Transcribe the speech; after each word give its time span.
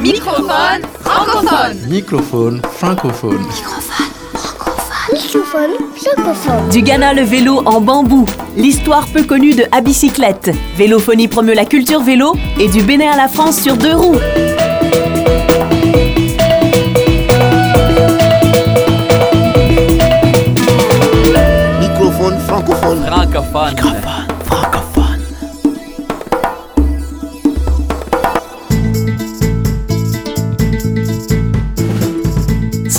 Microphone 0.00 0.82
francophone. 1.00 1.76
Microphone 1.88 2.62
francophone. 2.72 3.46
Microphone 5.12 5.70
francophone. 5.94 6.68
Du 6.70 6.80
Ghana, 6.82 7.12
le 7.12 7.22
vélo 7.22 7.62
en 7.66 7.82
bambou. 7.82 8.24
L'histoire 8.56 9.06
peu 9.08 9.24
connue 9.24 9.54
de 9.54 9.64
À 9.72 9.82
bicyclette. 9.82 10.50
Vélophonie 10.76 11.28
promeut 11.28 11.52
la 11.54 11.66
culture 11.66 12.00
vélo 12.00 12.34
et 12.58 12.68
du 12.68 12.82
Bénin 12.82 13.10
à 13.12 13.16
la 13.16 13.28
France 13.28 13.60
sur 13.60 13.76
deux 13.76 13.94
roues. 13.94 14.16
Microphone 21.80 22.38
francophone. 22.46 23.04
Francophone. 23.06 23.76
Francophone. 23.76 23.99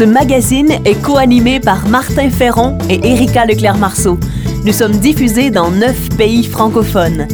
Ce 0.01 0.05
magazine 0.07 0.71
est 0.83 0.99
co-animé 0.99 1.59
par 1.59 1.87
Martin 1.87 2.31
Ferron 2.31 2.75
et 2.89 3.07
Erika 3.07 3.45
Leclerc-Marceau. 3.45 4.17
Nous 4.65 4.73
sommes 4.73 4.97
diffusés 4.97 5.51
dans 5.51 5.69
neuf 5.69 6.09
pays 6.17 6.43
francophones. 6.43 7.27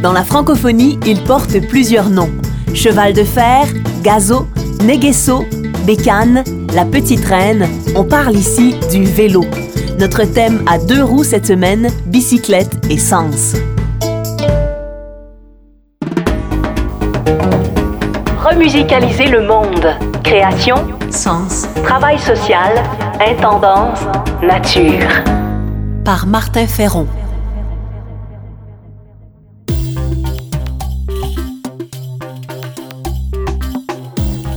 Dans 0.00 0.12
la 0.12 0.22
francophonie, 0.22 0.96
il 1.04 1.24
porte 1.24 1.58
plusieurs 1.66 2.08
noms. 2.08 2.30
Cheval 2.72 3.14
de 3.14 3.24
fer, 3.24 3.66
gazo, 4.04 4.46
néguesso, 4.84 5.44
bécane, 5.84 6.44
la 6.72 6.84
petite 6.84 7.24
reine. 7.24 7.66
On 7.96 8.04
parle 8.04 8.36
ici 8.36 8.76
du 8.92 9.02
vélo. 9.02 9.44
Notre 9.98 10.22
thème 10.22 10.62
à 10.66 10.78
deux 10.78 11.02
roues 11.02 11.24
cette 11.24 11.48
semaine, 11.48 11.88
bicyclette 12.06 12.86
et 12.88 12.98
sens. 12.98 13.56
Remusicaliser 18.58 19.26
le 19.26 19.46
monde. 19.46 19.86
Création, 20.24 20.74
sens, 21.12 21.68
travail 21.84 22.18
social, 22.18 22.82
intendance, 23.20 24.00
nature. 24.42 25.06
Par 26.04 26.26
Martin 26.26 26.66
Ferron. 26.66 27.06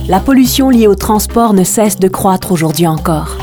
La 0.08 0.18
pollution 0.18 0.68
liée 0.68 0.88
au 0.88 0.96
transport 0.96 1.54
ne 1.54 1.62
cesse 1.62 2.00
de 2.00 2.08
croître 2.08 2.50
aujourd'hui 2.50 2.88
encore. 2.88 3.38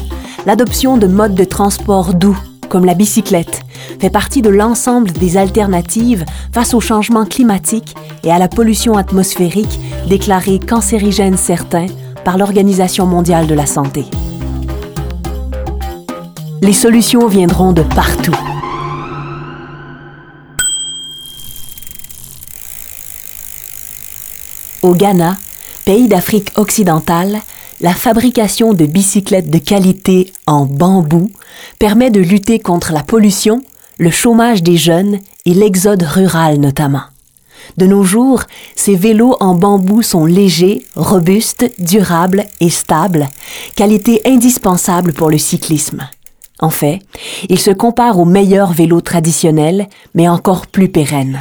L'adoption 0.46 0.98
de 0.98 1.08
modes 1.08 1.36
de 1.36 1.46
transport 1.46 2.14
doux, 2.14 2.38
comme 2.68 2.84
la 2.84 2.96
bicyclette, 2.96 3.62
fait 4.00 4.10
partie 4.10 4.42
de 4.42 4.50
l'ensemble 4.50 5.12
des 5.12 5.38
alternatives 5.38 6.26
face 6.54 6.74
au 6.74 6.80
changement 6.80 7.26
climatique 7.26 7.96
et 8.24 8.32
à 8.32 8.40
la 8.40 8.48
pollution 8.48 8.96
atmosphérique 8.96 9.80
déclarée 10.08 10.60
cancérigène 10.60 11.38
certains 11.38 11.88
par 12.24 12.38
l'Organisation 12.38 13.06
mondiale 13.06 13.48
de 13.48 13.56
la 13.56 13.66
santé. 13.66 14.06
Les 16.62 16.74
solutions 16.74 17.28
viendront 17.28 17.72
de 17.72 17.84
partout. 17.84 18.36
Au 24.82 24.94
Ghana, 24.94 25.38
pays 25.86 26.08
d'Afrique 26.08 26.52
occidentale, 26.56 27.42
la 27.82 27.94
fabrication 27.94 28.74
de 28.74 28.86
bicyclettes 28.86 29.50
de 29.50 29.58
qualité 29.58 30.34
en 30.48 30.66
bambou 30.66 31.32
permet 31.80 32.12
de 32.12 32.20
lutter 32.20 32.60
contre 32.60 32.92
la 32.92 33.04
pollution, 33.04 33.62
le 34.00 34.10
chômage 34.10 34.64
des 34.64 34.78
jeunes 34.78 35.20
et 35.46 35.54
l'exode 35.54 36.04
rural 36.04 36.58
notamment. 36.58 37.04
De 37.78 37.86
nos 37.86 38.04
jours, 38.04 38.44
ces 38.76 38.96
vélos 38.96 39.36
en 39.42 39.54
bambou 39.56 40.02
sont 40.02 40.26
légers, 40.26 40.86
robustes, 40.96 41.70
durables 41.80 42.46
et 42.62 42.70
stables, 42.70 43.28
qualité 43.76 44.22
indispensable 44.26 45.14
pour 45.14 45.30
le 45.30 45.38
cyclisme. 45.38 46.08
En 46.60 46.70
fait, 46.70 47.00
ils 47.48 47.60
se 47.60 47.72
comparent 47.72 48.20
aux 48.20 48.26
meilleurs 48.26 48.74
vélos 48.74 49.02
traditionnels, 49.02 49.88
mais 50.16 50.28
encore 50.28 50.68
plus 50.68 50.90
pérennes. 50.90 51.40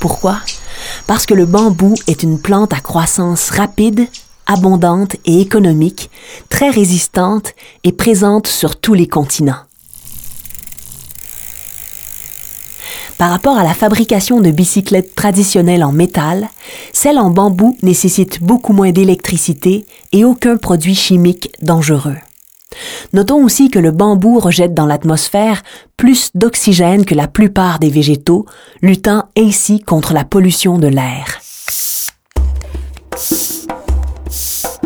Pourquoi? 0.00 0.38
Parce 1.06 1.26
que 1.26 1.34
le 1.34 1.46
bambou 1.46 1.94
est 2.06 2.22
une 2.22 2.40
plante 2.40 2.72
à 2.72 2.80
croissance 2.80 3.50
rapide, 3.50 4.08
abondante 4.46 5.16
et 5.24 5.40
économique, 5.40 6.10
très 6.48 6.70
résistante 6.70 7.52
et 7.84 7.92
présente 7.92 8.46
sur 8.46 8.76
tous 8.76 8.94
les 8.94 9.06
continents. 9.06 9.65
Par 13.18 13.30
rapport 13.30 13.56
à 13.56 13.64
la 13.64 13.72
fabrication 13.72 14.40
de 14.40 14.50
bicyclettes 14.50 15.14
traditionnelles 15.14 15.84
en 15.84 15.92
métal, 15.92 16.50
celles 16.92 17.18
en 17.18 17.30
bambou 17.30 17.76
nécessitent 17.82 18.42
beaucoup 18.42 18.74
moins 18.74 18.92
d'électricité 18.92 19.86
et 20.12 20.24
aucun 20.24 20.58
produit 20.58 20.94
chimique 20.94 21.50
dangereux. 21.62 22.16
Notons 23.14 23.42
aussi 23.42 23.70
que 23.70 23.78
le 23.78 23.90
bambou 23.90 24.38
rejette 24.38 24.74
dans 24.74 24.84
l'atmosphère 24.84 25.62
plus 25.96 26.30
d'oxygène 26.34 27.06
que 27.06 27.14
la 27.14 27.26
plupart 27.26 27.78
des 27.78 27.88
végétaux, 27.88 28.44
luttant 28.82 29.24
ainsi 29.38 29.80
contre 29.80 30.12
la 30.12 30.24
pollution 30.24 30.76
de 30.78 30.88
l'air. 30.88 31.40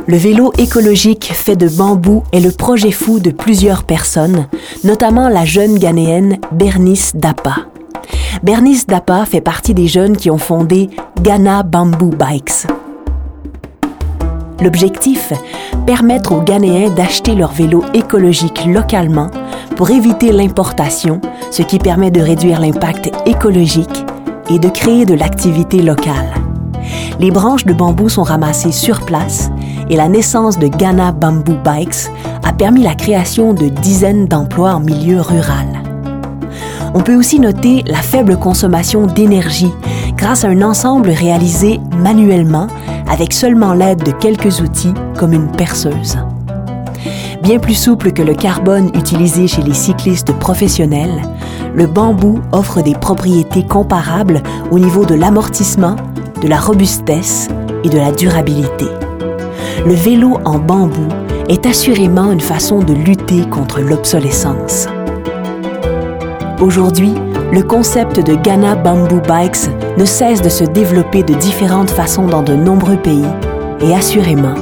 Le 0.06 0.16
vélo 0.16 0.52
écologique 0.58 1.32
fait 1.34 1.56
de 1.56 1.68
bambou 1.68 2.22
est 2.32 2.40
le 2.40 2.52
projet 2.52 2.92
fou 2.92 3.18
de 3.18 3.30
plusieurs 3.30 3.82
personnes, 3.82 4.46
notamment 4.84 5.28
la 5.28 5.44
jeune 5.44 5.78
ghanéenne 5.78 6.38
Bernice 6.52 7.16
Dapa. 7.16 7.66
Bernice 8.42 8.86
Dapa 8.86 9.24
fait 9.26 9.40
partie 9.40 9.74
des 9.74 9.86
jeunes 9.86 10.16
qui 10.16 10.30
ont 10.30 10.38
fondé 10.38 10.88
Ghana 11.20 11.62
Bamboo 11.62 12.10
Bikes. 12.10 12.66
L'objectif 14.62 15.32
Permettre 15.86 16.32
aux 16.32 16.42
Ghanéens 16.42 16.90
d'acheter 16.90 17.34
leur 17.34 17.52
vélo 17.52 17.84
écologique 17.94 18.64
localement 18.66 19.30
pour 19.76 19.90
éviter 19.90 20.32
l'importation, 20.32 21.20
ce 21.50 21.62
qui 21.62 21.78
permet 21.78 22.10
de 22.10 22.20
réduire 22.20 22.60
l'impact 22.60 23.10
écologique 23.26 24.04
et 24.48 24.58
de 24.58 24.68
créer 24.68 25.04
de 25.04 25.14
l'activité 25.14 25.82
locale. 25.82 26.34
Les 27.18 27.30
branches 27.30 27.66
de 27.66 27.72
bambou 27.72 28.08
sont 28.08 28.22
ramassées 28.22 28.72
sur 28.72 29.04
place 29.04 29.50
et 29.88 29.96
la 29.96 30.08
naissance 30.08 30.58
de 30.58 30.68
Ghana 30.68 31.12
Bamboo 31.12 31.56
Bikes 31.64 32.10
a 32.44 32.52
permis 32.52 32.82
la 32.82 32.94
création 32.94 33.52
de 33.52 33.68
dizaines 33.68 34.26
d'emplois 34.26 34.72
en 34.74 34.80
milieu 34.80 35.20
rural. 35.20 35.79
On 36.94 37.00
peut 37.00 37.14
aussi 37.14 37.38
noter 37.38 37.84
la 37.86 38.02
faible 38.02 38.36
consommation 38.36 39.06
d'énergie 39.06 39.72
grâce 40.16 40.44
à 40.44 40.48
un 40.48 40.62
ensemble 40.62 41.10
réalisé 41.10 41.80
manuellement 41.96 42.66
avec 43.08 43.32
seulement 43.32 43.74
l'aide 43.74 44.02
de 44.02 44.10
quelques 44.12 44.60
outils 44.60 44.94
comme 45.18 45.32
une 45.32 45.50
perceuse. 45.52 46.18
Bien 47.42 47.58
plus 47.58 47.74
souple 47.74 48.12
que 48.12 48.22
le 48.22 48.34
carbone 48.34 48.90
utilisé 48.94 49.46
chez 49.46 49.62
les 49.62 49.74
cyclistes 49.74 50.32
professionnels, 50.32 51.22
le 51.74 51.86
bambou 51.86 52.40
offre 52.52 52.82
des 52.82 52.94
propriétés 52.94 53.64
comparables 53.64 54.42
au 54.70 54.78
niveau 54.78 55.06
de 55.06 55.14
l'amortissement, 55.14 55.96
de 56.42 56.48
la 56.48 56.58
robustesse 56.58 57.48
et 57.84 57.88
de 57.88 57.98
la 57.98 58.12
durabilité. 58.12 58.86
Le 59.86 59.94
vélo 59.94 60.38
en 60.44 60.58
bambou 60.58 61.08
est 61.48 61.66
assurément 61.66 62.30
une 62.32 62.40
façon 62.40 62.80
de 62.80 62.92
lutter 62.92 63.46
contre 63.48 63.80
l'obsolescence. 63.80 64.86
Aujourd'hui, 66.60 67.14
le 67.52 67.62
concept 67.62 68.20
de 68.20 68.34
Ghana 68.34 68.74
Bamboo 68.74 69.22
Bikes 69.26 69.70
ne 69.96 70.04
cesse 70.04 70.42
de 70.42 70.50
se 70.50 70.64
développer 70.64 71.22
de 71.22 71.32
différentes 71.32 71.90
façons 71.90 72.26
dans 72.26 72.42
de 72.42 72.54
nombreux 72.54 72.98
pays 72.98 73.24
et 73.80 73.94
assurément, 73.94 74.54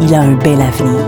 il 0.00 0.14
a 0.14 0.20
un 0.20 0.36
bel 0.36 0.60
avenir. 0.60 1.00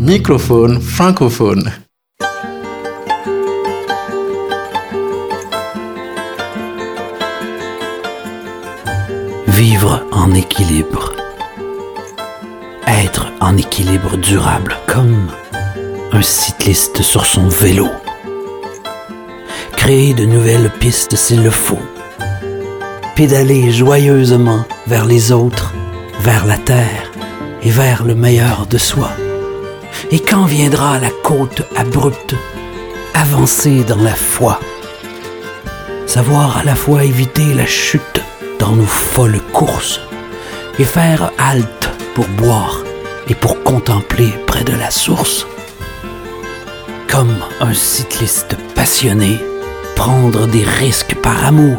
Microphone 0.00 0.80
francophone. 0.80 1.87
Vivre 9.58 10.04
en 10.12 10.34
équilibre. 10.34 11.14
Être 12.86 13.32
en 13.40 13.56
équilibre 13.56 14.16
durable, 14.16 14.76
comme 14.86 15.32
un 16.12 16.22
cycliste 16.22 17.02
sur 17.02 17.26
son 17.26 17.48
vélo. 17.48 17.88
Créer 19.76 20.14
de 20.14 20.26
nouvelles 20.26 20.70
pistes 20.78 21.16
s'il 21.16 21.42
le 21.42 21.50
faut. 21.50 21.82
Pédaler 23.16 23.72
joyeusement 23.72 24.64
vers 24.86 25.06
les 25.06 25.32
autres, 25.32 25.74
vers 26.20 26.46
la 26.46 26.56
terre 26.56 27.10
et 27.64 27.70
vers 27.70 28.04
le 28.04 28.14
meilleur 28.14 28.64
de 28.66 28.78
soi. 28.78 29.10
Et 30.12 30.20
quand 30.20 30.44
viendra 30.44 31.00
la 31.00 31.10
côte 31.24 31.64
abrupte, 31.74 32.36
avancer 33.12 33.82
dans 33.82 34.04
la 34.04 34.14
foi. 34.14 34.60
savoir 36.06 36.58
à 36.58 36.62
la 36.62 36.76
fois 36.76 37.02
éviter 37.02 37.54
la 37.54 37.66
chute 37.66 38.17
nos 38.72 38.86
folles 38.86 39.40
courses 39.52 40.00
et 40.78 40.84
faire 40.84 41.30
halte 41.38 41.90
pour 42.14 42.26
boire 42.28 42.82
et 43.28 43.34
pour 43.34 43.62
contempler 43.62 44.32
près 44.46 44.64
de 44.64 44.72
la 44.72 44.90
source. 44.90 45.46
Comme 47.08 47.36
un 47.60 47.74
cycliste 47.74 48.56
passionné, 48.74 49.38
prendre 49.96 50.46
des 50.46 50.64
risques 50.64 51.16
par 51.16 51.44
amour 51.44 51.78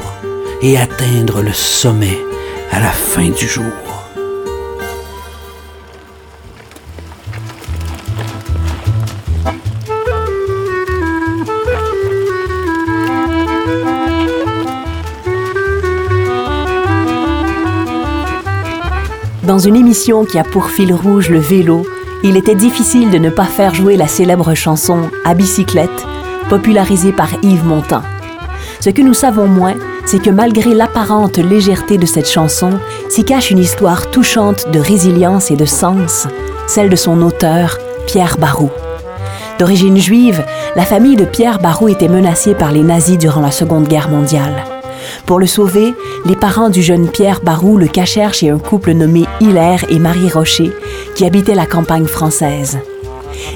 et 0.61 0.77
atteindre 0.77 1.41
le 1.41 1.53
sommet 1.53 2.17
à 2.71 2.79
la 2.79 2.91
fin 2.91 3.29
du 3.29 3.47
jour. 3.47 3.88
Dans 19.59 19.67
une 19.67 19.75
émission 19.75 20.23
qui 20.23 20.39
a 20.39 20.45
pour 20.45 20.69
fil 20.69 20.93
rouge 20.93 21.29
le 21.29 21.39
vélo, 21.39 21.85
il 22.23 22.37
était 22.37 22.55
difficile 22.55 23.11
de 23.11 23.17
ne 23.17 23.29
pas 23.29 23.43
faire 23.43 23.75
jouer 23.75 23.97
la 23.97 24.07
célèbre 24.07 24.53
chanson 24.53 25.09
À 25.25 25.33
bicyclette, 25.33 26.07
popularisée 26.47 27.11
par 27.11 27.27
Yves 27.43 27.65
Montand. 27.65 28.03
Ce 28.79 28.89
que 28.89 29.01
nous 29.01 29.13
savons 29.13 29.47
moins, 29.47 29.75
c'est 30.05 30.21
que 30.21 30.29
malgré 30.29 30.73
l'apparente 30.73 31.39
légèreté 31.39 31.97
de 31.97 32.05
cette 32.05 32.29
chanson, 32.29 32.79
s'y 33.09 33.25
cache 33.25 33.51
une 33.51 33.59
histoire 33.59 34.09
touchante 34.11 34.71
de 34.71 34.79
résilience 34.79 35.51
et 35.51 35.57
de 35.57 35.65
sens, 35.65 36.29
celle 36.65 36.89
de 36.89 36.95
son 36.95 37.21
auteur, 37.21 37.79
Pierre 38.07 38.37
Barou. 38.37 38.69
D'origine 39.59 39.97
juive, 39.97 40.41
la 40.77 40.85
famille 40.85 41.17
de 41.17 41.25
Pierre 41.25 41.59
Barou 41.59 41.89
était 41.89 42.07
menacée 42.07 42.55
par 42.55 42.71
les 42.71 42.83
nazis 42.83 43.17
durant 43.17 43.41
la 43.41 43.51
Seconde 43.51 43.89
Guerre 43.89 44.07
mondiale. 44.07 44.78
Pour 45.29 45.39
le 45.39 45.45
sauver, 45.45 45.93
les 46.25 46.35
parents 46.35 46.71
du 46.71 46.81
jeune 46.81 47.07
Pierre 47.07 47.41
Barou 47.41 47.77
le 47.77 47.87
cachèrent 47.87 48.33
chez 48.33 48.49
un 48.49 48.57
couple 48.57 48.93
nommé 48.93 49.27
Hilaire 49.39 49.85
et 49.87 49.99
Marie 49.99 50.27
Rocher, 50.27 50.71
qui 51.13 51.23
habitaient 51.23 51.53
la 51.53 51.67
campagne 51.67 52.07
française. 52.07 52.79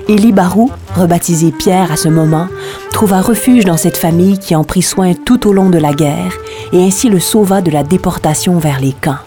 Élie 0.07 0.33
Barou, 0.33 0.69
rebaptisé 0.95 1.51
Pierre 1.51 1.91
à 1.91 1.95
ce 1.95 2.09
moment, 2.09 2.47
trouva 2.91 3.21
refuge 3.21 3.65
dans 3.65 3.75
cette 3.75 3.97
famille 3.97 4.37
qui 4.37 4.55
en 4.55 4.63
prit 4.63 4.83
soin 4.83 5.15
tout 5.15 5.47
au 5.47 5.51
long 5.51 5.71
de 5.71 5.79
la 5.79 5.93
guerre 5.93 6.33
et 6.73 6.83
ainsi 6.83 7.09
le 7.09 7.19
sauva 7.19 7.61
de 7.61 7.71
la 7.71 7.81
déportation 7.81 8.59
vers 8.59 8.79
les 8.79 8.93
camps. 8.93 9.17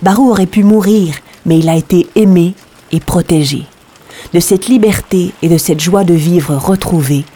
Barou 0.00 0.30
aurait 0.30 0.46
pu 0.46 0.64
mourir, 0.64 1.14
mais 1.44 1.58
il 1.58 1.68
a 1.68 1.76
été 1.76 2.06
aimé 2.14 2.54
et 2.90 3.00
protégé. 3.00 3.66
De 4.32 4.40
cette 4.40 4.66
liberté 4.66 5.34
et 5.42 5.50
de 5.50 5.58
cette 5.58 5.80
joie 5.80 6.04
de 6.04 6.14
vivre 6.14 6.56
retrouvée, 6.56 7.26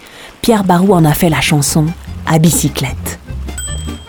Pierre 0.41 0.65
Barou 0.65 0.95
en 0.95 1.05
a 1.05 1.13
fait 1.13 1.29
la 1.29 1.43
chanson 1.43 1.85
À 2.27 2.39
bicyclette. 2.39 3.19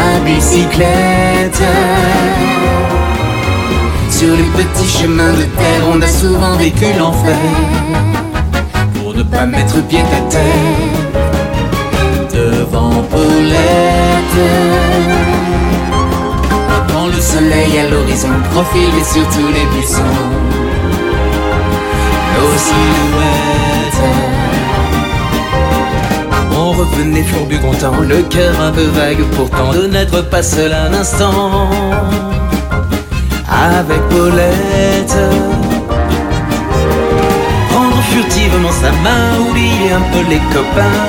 à 0.00 0.20
bicyclette. 0.24 1.62
Sur 4.10 4.32
les 4.36 4.48
petits 4.56 4.88
chemins 4.98 5.32
de 5.32 5.44
terre, 5.60 5.82
on 5.92 6.00
a 6.00 6.06
souvent 6.06 6.56
vécu 6.56 6.86
l'enfer. 6.98 7.36
Pour 8.94 9.14
ne 9.14 9.22
pas 9.22 9.46
mettre 9.46 9.80
pied 9.88 10.00
à 10.00 10.20
terre 10.30 11.10
devant 12.32 13.02
Paulette. 13.10 14.40
Quand 16.92 17.06
le 17.06 17.20
soleil 17.20 17.78
à 17.78 17.88
l'horizon 17.88 18.28
profilait 18.52 19.04
sur 19.04 19.26
tous 19.28 19.48
les 19.56 19.66
buissons, 19.72 20.16
nos 22.36 22.58
silhouettes. 22.58 24.29
Revenait 26.80 27.24
fourbu 27.24 27.58
content, 27.58 28.00
le 28.00 28.22
cœur 28.22 28.58
un 28.58 28.72
peu 28.72 28.84
vague 28.84 29.22
pourtant 29.36 29.70
de 29.74 29.86
n'être 29.86 30.22
pas 30.30 30.42
seul 30.42 30.72
un 30.72 30.94
instant 30.94 31.68
avec 33.50 34.00
Paulette. 34.08 35.18
Prendre 37.68 38.02
furtivement 38.04 38.72
sa 38.72 38.92
main, 39.04 39.46
oublier 39.46 39.92
un 39.92 40.00
peu 40.10 40.26
les 40.30 40.40
copains. 40.54 41.04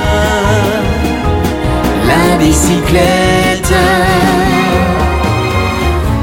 La 2.06 2.38
bicyclette. 2.38 3.74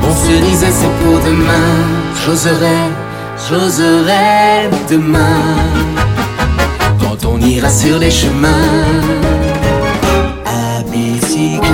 On 0.07 0.15
se 0.15 0.45
disait 0.45 0.75
c'est 0.79 0.95
pour 1.03 1.19
demain, 1.21 1.73
j'oserai, 2.23 2.81
j'oserai 3.49 4.69
demain. 4.91 5.88
Ira 7.49 7.71
sur 7.71 7.99
les 7.99 8.11
chemins 8.11 8.49
à 10.45 10.83
bicyclette. 10.83 11.69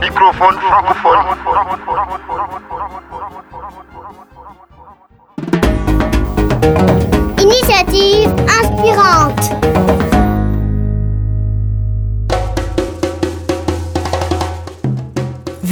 Microphone 0.00 0.56
francophone. 0.60 1.13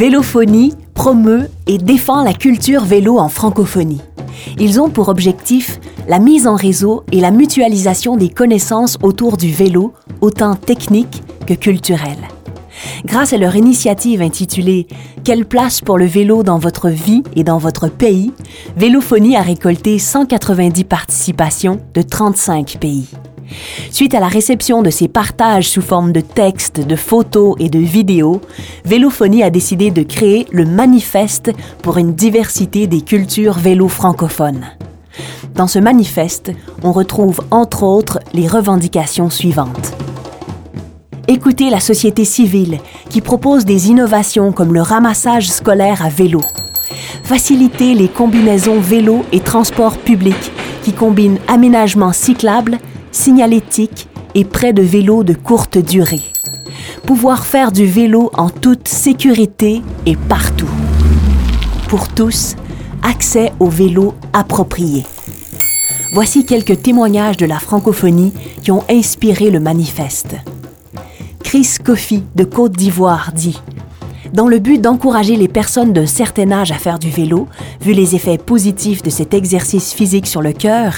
Vélophonie 0.03 0.73
promeut 0.95 1.49
et 1.69 1.79
défend 1.79 2.25
la 2.25 2.35
culture 2.35 2.85
vélo 2.85 3.19
en 3.19 3.29
francophonie. 3.29 4.01
Ils 4.59 4.81
ont 4.81 4.91
pour 4.91 5.09
objectif 5.09 5.79
la 6.09 6.19
mise 6.19 6.49
en 6.49 6.57
réseau 6.57 7.05
et 7.13 7.21
la 7.21 7.31
mutualisation 7.31 8.17
des 8.17 8.29
connaissances 8.29 8.99
autour 9.05 9.37
du 9.37 9.53
vélo, 9.53 9.93
autant 10.21 10.57
techniques 10.57 11.23
que 11.47 11.55
culturelles. 11.55 12.27
Grâce 13.05 13.33
à 13.33 13.39
leur 13.39 13.55
initiative 13.55 14.23
intitulée 14.23 14.89
Quelle 15.23 15.47
place 15.47 15.81
pour 15.81 15.99
le 15.99 16.07
vélo 16.07 16.43
dans 16.43 16.59
votre 16.59 16.89
vie 16.89 17.23
et 17.37 17.45
dans 17.45 17.59
votre 17.59 17.87
pays, 17.87 18.33
Vélophonie 18.77 19.37
a 19.37 19.43
récolté 19.43 20.01
190 20.01 20.83
participations 20.83 21.79
de 21.95 22.03
35 22.03 22.79
pays. 22.81 23.07
Suite 23.91 24.15
à 24.15 24.21
la 24.21 24.29
réception 24.29 24.83
de 24.83 24.91
ces 24.91 25.09
partages 25.09 25.69
sous 25.69 25.83
forme 25.83 26.13
de 26.13 26.21
textes, 26.21 26.81
de 26.81 26.97
photos 26.97 27.57
et 27.59 27.69
de 27.69 27.79
vidéos, 27.79 28.41
Vélophonie 28.85 29.43
a 29.43 29.51
décidé 29.51 29.91
de 29.91 30.03
créer 30.03 30.47
le 30.51 30.65
Manifeste 30.65 31.51
pour 31.83 31.99
une 31.99 32.15
diversité 32.15 32.87
des 32.87 33.01
cultures 33.01 33.59
vélo 33.59 33.89
francophones. 33.89 34.67
Dans 35.55 35.67
ce 35.67 35.79
manifeste, 35.79 36.53
on 36.83 36.93
retrouve 36.93 37.41
entre 37.51 37.83
autres 37.83 38.19
les 38.33 38.49
revendications 38.49 39.29
suivantes. 39.29 39.93
Écoutez 41.29 41.71
la 41.71 41.81
société 41.81 42.25
civile 42.25 42.79
qui 43.09 43.21
propose 43.21 43.65
des 43.65 43.91
innovations 43.91 44.53
comme 44.53 44.75
le 44.75 44.83
ramassage 44.83 45.49
scolaire 45.49 46.05
à 46.05 46.09
vélo. 46.09 46.41
Faciliter 47.23 47.95
les 47.95 48.09
combinaisons 48.09 48.81
vélo 48.81 49.25
et 49.33 49.41
transport 49.41 49.99
public 49.99 50.53
qui 50.83 50.93
combinent 50.93 51.39
aménagement 51.49 52.13
cyclable, 52.13 52.79
signalétique 53.13 54.09
et 54.35 54.45
prêt 54.45 54.73
de 54.73 54.83
vélo 54.83 55.23
de 55.23 55.35
courte 55.35 55.79
durée. 55.79 56.23
Pouvoir 57.07 57.45
faire 57.45 57.71
du 57.71 57.87
vélo 57.87 58.31
en 58.35 58.49
toute 58.49 58.89
sécurité 58.89 59.83
et 60.07 60.17
partout. 60.17 60.71
Pour 61.89 62.09
tous, 62.09 62.57
accès 63.03 63.53
au 63.61 63.69
vélo 63.69 64.15
approprié. 64.33 65.05
Voici 66.13 66.45
quelques 66.45 66.83
témoignages 66.83 67.37
de 67.37 67.47
la 67.47 67.59
francophonie 67.59 68.33
qui 68.63 68.71
ont 68.71 68.85
inspiré 68.91 69.51
le 69.51 69.61
manifeste. 69.61 70.37
Chris 71.43 71.77
Coffey 71.85 72.23
de 72.35 72.45
Côte 72.45 72.73
d'Ivoire 72.73 73.33
dit 73.35 73.61
Dans 74.33 74.49
le 74.49 74.59
but 74.59 74.81
d'encourager 74.81 75.37
les 75.37 75.49
personnes 75.49 75.93
d'un 75.93 76.07
certain 76.07 76.51
âge 76.53 76.73
à 76.73 76.77
faire 76.77 76.99
du 76.99 77.11
vélo, 77.11 77.49
vu 77.83 77.93
les 77.93 78.15
effets 78.15 78.39
positifs 78.39 79.03
de 79.03 79.11
cet 79.11 79.35
exercice 79.35 79.93
physique 79.93 80.27
sur 80.27 80.41
le 80.41 80.55
cœur, 80.55 80.95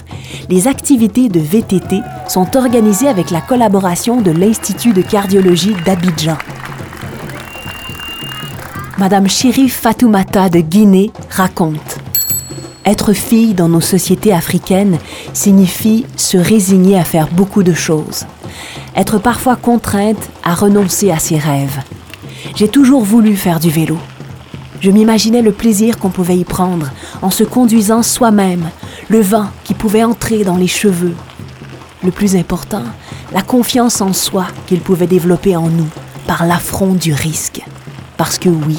les 0.49 0.69
activités 0.69 1.29
de 1.29 1.41
VTT 1.41 2.01
sont 2.29 2.57
organisées 2.57 3.09
avec 3.09 3.33
la 3.33 3.41
collaboration 3.41 4.21
de 4.21 4.31
l'Institut 4.31 4.93
de 4.93 5.03
cardiologie 5.03 5.75
d'Abidjan. 5.85 6.39
Madame 8.99 9.29
Chérif 9.29 9.81
Fatoumata 9.81 10.49
de 10.49 10.61
Guinée 10.61 11.11
raconte 11.29 11.99
Être 12.85 13.13
fille 13.13 13.55
dans 13.55 13.69
nos 13.69 13.81
sociétés 13.81 14.33
africaines 14.33 14.99
signifie 15.33 16.07
se 16.17 16.37
résigner 16.39 16.97
à 16.97 17.03
faire 17.03 17.27
beaucoup 17.33 17.65
de 17.65 17.75
choses, 17.75 18.27
être 18.95 19.19
parfois 19.19 19.57
contrainte 19.57 20.31
à 20.45 20.55
renoncer 20.55 21.11
à 21.11 21.19
ses 21.19 21.39
rêves. 21.39 21.81
J'ai 22.55 22.69
toujours 22.69 23.03
voulu 23.03 23.35
faire 23.35 23.59
du 23.59 23.69
vélo. 23.69 23.99
Je 24.81 24.91
m'imaginais 24.91 25.43
le 25.43 25.51
plaisir 25.51 25.99
qu'on 25.99 26.11
pouvait 26.11 26.37
y 26.37 26.45
prendre 26.45 26.91
en 27.21 27.31
se 27.31 27.43
conduisant 27.43 28.05
soi-même, 28.05 28.69
le 29.09 29.21
vent 29.21 29.47
qui 29.65 29.75
pouvait 29.75 30.05
entrer 30.05 30.45
dans 30.45 30.57
les 30.57 30.69
cheveux. 30.69 31.15
Le 32.05 32.13
plus 32.13 32.37
important, 32.37 32.85
la 33.33 33.43
confiance 33.43 34.01
en 34.01 34.13
soi 34.13 34.47
qu'il 34.67 34.81
pouvait 34.81 35.09
développer 35.09 35.57
en 35.57 35.69
nous 35.69 35.89
par 36.29 36.47
l'affront 36.47 36.95
du 36.95 37.13
risque. 37.13 37.61
Parce 38.17 38.39
que 38.39 38.49
oui, 38.49 38.79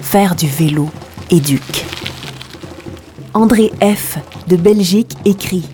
faire 0.00 0.34
du 0.34 0.46
vélo 0.46 0.88
éduque. 1.30 1.84
André 3.34 3.72
F. 3.82 4.16
de 4.48 4.56
Belgique 4.56 5.16
écrit 5.26 5.68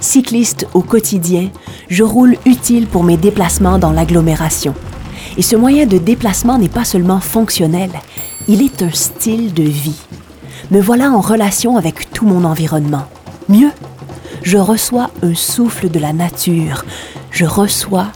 Cycliste 0.00 0.66
au 0.74 0.82
quotidien, 0.82 1.50
je 1.88 2.02
roule 2.02 2.36
utile 2.44 2.88
pour 2.88 3.04
mes 3.04 3.16
déplacements 3.16 3.78
dans 3.78 3.92
l'agglomération. 3.92 4.74
Et 5.38 5.42
ce 5.42 5.56
moyen 5.56 5.86
de 5.86 5.98
déplacement 5.98 6.58
n'est 6.58 6.68
pas 6.68 6.84
seulement 6.84 7.20
fonctionnel, 7.20 7.90
il 8.48 8.62
est 8.62 8.82
un 8.82 8.90
style 8.90 9.52
de 9.52 9.62
vie. 9.62 10.00
Me 10.70 10.80
voilà 10.80 11.10
en 11.10 11.20
relation 11.20 11.76
avec 11.76 12.10
tout 12.10 12.26
mon 12.26 12.44
environnement. 12.44 13.04
Mieux, 13.48 13.70
je 14.42 14.58
reçois 14.58 15.10
un 15.22 15.34
souffle 15.34 15.90
de 15.90 15.98
la 15.98 16.12
nature. 16.12 16.84
Je 17.30 17.44
reçois 17.44 18.08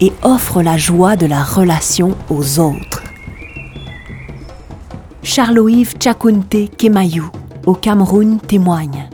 et 0.00 0.12
offre 0.22 0.62
la 0.62 0.76
joie 0.76 1.16
de 1.16 1.26
la 1.26 1.42
relation 1.42 2.16
aux 2.30 2.60
autres. 2.60 3.02
Charles-Yves 5.22 5.94
Chakunte 6.00 6.70
Kemayou, 6.76 7.30
au 7.66 7.74
Cameroun, 7.74 8.38
témoigne. 8.38 9.08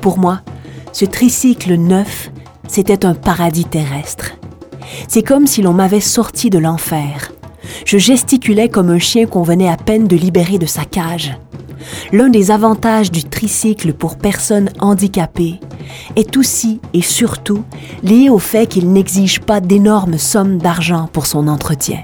Pour 0.00 0.18
moi, 0.18 0.40
ce 0.92 1.04
tricycle 1.04 1.74
neuf, 1.74 2.30
c'était 2.66 3.04
un 3.04 3.14
paradis 3.14 3.64
terrestre. 3.66 4.32
C'est 5.08 5.22
comme 5.22 5.46
si 5.46 5.62
l'on 5.62 5.72
m'avait 5.72 6.00
sorti 6.00 6.50
de 6.50 6.58
l'enfer. 6.58 7.32
Je 7.84 7.98
gesticulais 7.98 8.68
comme 8.68 8.90
un 8.90 8.98
chien 8.98 9.26
qu'on 9.26 9.42
venait 9.42 9.68
à 9.68 9.76
peine 9.76 10.06
de 10.06 10.16
libérer 10.16 10.58
de 10.58 10.66
sa 10.66 10.84
cage. 10.84 11.36
L'un 12.12 12.28
des 12.28 12.50
avantages 12.50 13.10
du 13.10 13.24
tricycle 13.24 13.92
pour 13.92 14.16
personnes 14.16 14.70
handicapées 14.78 15.58
est 16.16 16.36
aussi 16.36 16.80
et 16.94 17.02
surtout 17.02 17.64
lié 18.02 18.28
au 18.28 18.38
fait 18.38 18.66
qu'il 18.66 18.92
n'exige 18.92 19.40
pas 19.40 19.60
d'énormes 19.60 20.18
sommes 20.18 20.58
d'argent 20.58 21.08
pour 21.12 21.26
son 21.26 21.48
entretien. 21.48 22.02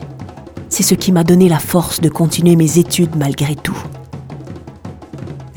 C'est 0.68 0.82
ce 0.82 0.94
qui 0.94 1.12
m'a 1.12 1.24
donné 1.24 1.48
la 1.48 1.58
force 1.58 2.00
de 2.00 2.08
continuer 2.08 2.56
mes 2.56 2.78
études 2.78 3.16
malgré 3.16 3.54
tout. 3.54 3.78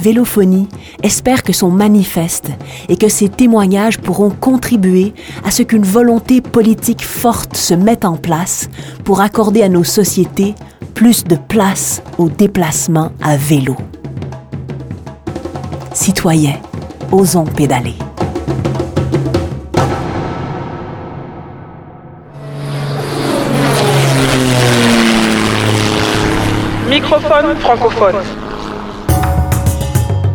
Vélophonie 0.02 0.68
espère 1.04 1.44
que 1.44 1.54
son 1.54 1.70
manifeste 1.70 2.50
et 2.90 2.98
que 2.98 3.08
ses 3.08 3.30
témoignages 3.30 4.00
pourront 4.00 4.32
contribuer 4.32 5.14
à 5.46 5.52
ce 5.52 5.62
qu'une 5.62 5.84
volonté 5.84 6.42
politique 6.42 7.06
forte 7.06 7.56
se 7.56 7.76
mette 7.76 8.04
en 8.04 8.18
place 8.18 8.68
pour 9.06 9.22
accorder 9.22 9.62
à 9.62 9.70
nos 9.70 9.84
sociétés 9.84 10.56
plus 10.96 11.24
de 11.24 11.36
place 11.36 12.02
au 12.18 12.30
déplacement 12.30 13.12
à 13.22 13.38
vélo. 13.38 13.76
Citoyens, 15.94 16.58
osons 17.12 17.46
pédaler. 17.46 17.94
Microphone 26.90 27.56
francophone. 27.60 28.41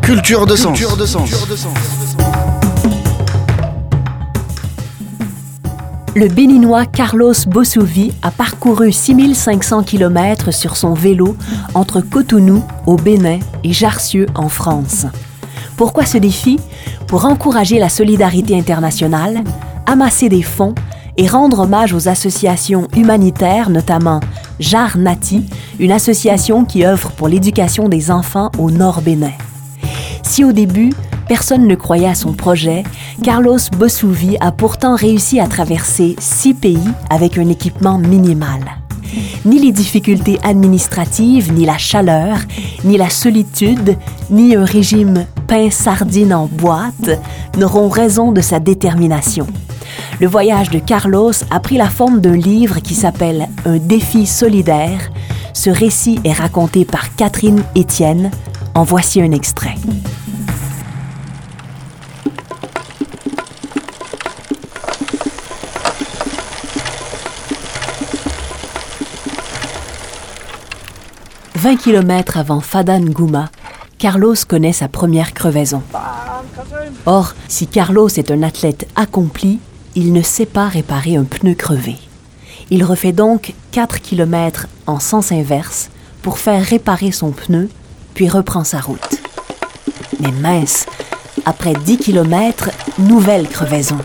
Culture 0.07 0.47
de 0.47 0.55
sens. 0.55 0.81
Le 6.15 6.29
Béninois 6.29 6.87
Carlos 6.87 7.33
Bossouvi 7.49 8.13
a 8.23 8.31
parcouru 8.31 8.93
6500 8.93 9.83
km 9.83 10.53
sur 10.53 10.77
son 10.77 10.95
vélo 10.95 11.37
entre 11.75 12.01
Cotonou 12.01 12.63
au 12.87 12.95
Bénin 12.95 13.41
et 13.65 13.73
Jarcieux 13.73 14.27
en 14.37 14.49
France. 14.49 15.07
Pourquoi 15.77 16.07
ce 16.07 16.19
défi? 16.19 16.61
Pour 17.09 17.25
encourager 17.25 17.81
la 17.81 17.89
solidarité 17.89 18.57
internationale, 18.57 19.43
amasser 19.87 20.29
des 20.29 20.43
fonds 20.43 20.77
et 21.17 21.27
rendre 21.27 21.59
hommage 21.59 21.93
aux 21.93 22.07
associations 22.07 22.87
humanitaires, 22.95 23.71
notamment 23.71 24.21
Jar 24.61 24.99
Nati, 24.99 25.43
une 25.81 25.91
association 25.91 26.65
qui 26.65 26.87
œuvre 26.87 27.11
pour 27.11 27.27
l'éducation 27.27 27.89
des 27.89 28.13
enfants 28.13 28.53
au 28.57 28.71
Nord 28.71 29.03
Bénin. 29.03 29.33
Si 30.27 30.43
au 30.43 30.51
début, 30.53 30.93
personne 31.29 31.69
ne 31.69 31.75
croyait 31.77 32.09
à 32.09 32.17
son 32.17 32.33
projet, 32.33 32.83
Carlos 33.23 33.61
Bossouvi 33.79 34.37
a 34.41 34.51
pourtant 34.51 34.97
réussi 34.97 35.39
à 35.39 35.47
traverser 35.47 36.17
six 36.19 36.53
pays 36.53 36.91
avec 37.09 37.39
un 37.39 37.49
équipement 37.49 37.97
minimal. 37.97 38.61
Ni 39.45 39.61
les 39.61 39.71
difficultés 39.71 40.41
administratives, 40.43 41.53
ni 41.53 41.65
la 41.65 41.79
chaleur, 41.79 42.39
ni 42.85 42.99
la 42.99 43.09
solitude, 43.09 43.97
ni 44.29 44.57
un 44.57 44.65
régime 44.65 45.27
pain-sardine 45.47 46.35
en 46.35 46.47
boîte 46.47 47.21
n'auront 47.57 47.89
raison 47.89 48.33
de 48.33 48.41
sa 48.41 48.59
détermination. 48.59 49.47
Le 50.21 50.27
voyage 50.27 50.71
de 50.71 50.81
Carlos 50.81 51.33
a 51.51 51.61
pris 51.61 51.77
la 51.77 51.89
forme 51.89 52.21
d'un 52.21 52.37
livre 52.37 52.81
qui 52.81 52.95
s'appelle 52.95 53.49
Un 53.65 53.79
défi 53.79 54.27
solidaire. 54.27 55.13
Ce 55.53 55.71
récit 55.71 56.19
est 56.25 56.33
raconté 56.33 56.85
par 56.85 57.15
Catherine 57.15 57.63
Etienne. 57.79 58.33
En 58.77 58.85
voici 58.85 59.23
un 59.23 59.31
extrait. 59.31 59.75
«20 71.55 71.77
km 71.77 72.37
avant 72.37 72.61
Fadan 72.61 73.01
Gouma, 73.01 73.49
Carlos 73.97 74.35
connaît 74.47 74.75
sa 74.75 74.89
première 74.89 75.33
crevaison. 75.33 75.83
Or, 77.07 77.33
si 77.49 77.67
Carlos 77.67 78.09
est 78.09 78.31
un 78.31 78.43
athlète 78.43 78.87
accompli, 78.95 79.59
il 79.95 80.13
ne 80.13 80.21
sait 80.21 80.45
pas 80.45 80.69
réparer 80.69 81.17
un 81.17 81.25
pneu 81.25 81.55
crevé. 81.55 81.97
Il 82.69 82.85
refait 82.85 83.13
donc 83.13 83.55
4 83.73 84.03
km 84.03 84.67
en 84.87 85.01
sens 85.01 85.33
inverse 85.33 85.89
pour 86.21 86.37
faire 86.37 86.63
réparer 86.63 87.11
son 87.11 87.31
pneu, 87.31 87.71
puis 88.17 88.31
reprend 88.31 88.65
sa 88.65 88.81
route. 88.81 89.21
Mais 90.21 90.33
mince, 90.33 90.87
après 91.45 91.75
10 91.75 91.99
km, 91.99 92.71
nouvelle 92.99 93.47
crevaison. 93.47 93.99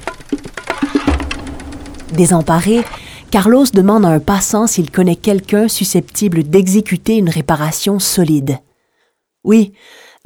Désemparé, 2.12 2.84
Carlos 3.32 3.64
demande 3.74 4.06
à 4.06 4.10
un 4.10 4.20
passant 4.20 4.68
s'il 4.68 4.92
connaît 4.92 5.16
quelqu'un 5.16 5.70
susceptible 5.70 6.44
d'exécuter 6.44 7.16
une 7.16 7.30
réparation 7.30 8.00
solide. 8.00 8.58
Oui, 9.46 9.72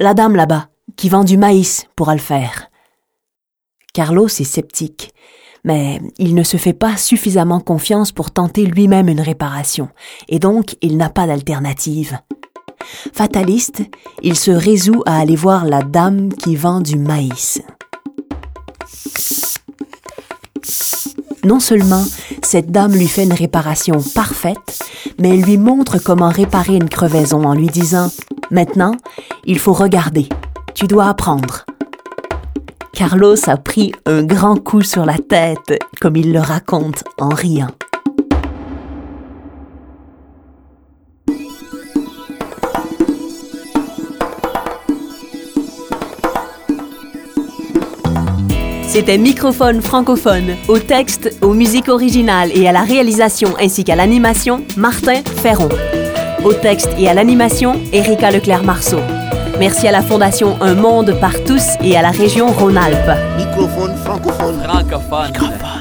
la 0.00 0.14
dame 0.14 0.34
là-bas, 0.34 0.68
qui 0.96 1.08
vend 1.08 1.22
du 1.22 1.36
maïs, 1.36 1.86
pourra 1.94 2.14
le 2.14 2.20
faire. 2.20 2.68
Carlos 3.94 4.26
est 4.26 4.42
sceptique, 4.42 5.14
mais 5.62 6.02
il 6.18 6.34
ne 6.34 6.42
se 6.42 6.56
fait 6.56 6.72
pas 6.72 6.96
suffisamment 6.96 7.60
confiance 7.60 8.10
pour 8.10 8.32
tenter 8.32 8.66
lui-même 8.66 9.08
une 9.08 9.20
réparation, 9.20 9.90
et 10.28 10.40
donc 10.40 10.76
il 10.82 10.96
n'a 10.96 11.08
pas 11.08 11.28
d'alternative. 11.28 12.18
Fataliste, 13.12 13.82
il 14.22 14.36
se 14.36 14.50
résout 14.50 15.02
à 15.06 15.18
aller 15.18 15.36
voir 15.36 15.64
la 15.64 15.82
dame 15.82 16.30
qui 16.32 16.56
vend 16.56 16.80
du 16.80 16.96
maïs. 16.96 17.62
Non 21.44 21.60
seulement 21.60 22.04
cette 22.42 22.72
dame 22.72 22.92
lui 22.92 23.06
fait 23.06 23.24
une 23.24 23.32
réparation 23.32 24.02
parfaite, 24.14 24.82
mais 25.20 25.30
elle 25.30 25.42
lui 25.42 25.58
montre 25.58 25.98
comment 25.98 26.28
réparer 26.28 26.74
une 26.74 26.88
crevaison 26.88 27.44
en 27.44 27.54
lui 27.54 27.68
disant⁇ 27.68 28.08
Maintenant, 28.50 28.92
il 29.44 29.58
faut 29.58 29.72
regarder, 29.72 30.28
tu 30.74 30.86
dois 30.86 31.08
apprendre⁇ 31.08 31.64
Carlos 32.92 33.36
a 33.46 33.58
pris 33.58 33.92
un 34.06 34.22
grand 34.22 34.56
coup 34.56 34.80
sur 34.80 35.04
la 35.04 35.18
tête, 35.18 35.78
comme 36.00 36.16
il 36.16 36.32
le 36.32 36.40
raconte 36.40 37.04
en 37.18 37.28
riant. 37.28 37.70
C'était 48.96 49.18
Microphone 49.18 49.82
francophone. 49.82 50.56
Au 50.68 50.78
texte, 50.78 51.36
aux 51.42 51.52
musiques 51.52 51.90
originales 51.90 52.50
et 52.54 52.66
à 52.66 52.72
la 52.72 52.80
réalisation 52.80 53.50
ainsi 53.60 53.84
qu'à 53.84 53.94
l'animation, 53.94 54.64
Martin 54.78 55.20
Ferron. 55.42 55.68
Au 56.42 56.54
texte 56.54 56.88
et 56.96 57.06
à 57.06 57.12
l'animation, 57.12 57.78
Erika 57.92 58.30
Leclerc-Marceau. 58.30 59.00
Merci 59.58 59.86
à 59.86 59.92
la 59.92 60.00
Fondation 60.00 60.56
Un 60.62 60.76
Monde 60.76 61.14
par 61.20 61.34
tous 61.44 61.74
et 61.82 61.94
à 61.94 62.00
la 62.00 62.10
région 62.10 62.46
Rhône-Alpes. 62.46 63.36
Microphone 63.36 63.94
francophone. 63.96 64.62
Francophone. 64.62 65.75